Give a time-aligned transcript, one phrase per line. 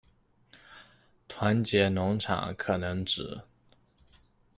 [1.27, 3.41] 团结农场，可能指：